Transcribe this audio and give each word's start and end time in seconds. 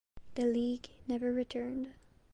The 0.33 0.47
league 0.47 0.89
never 1.07 1.31
returned. 1.31 1.93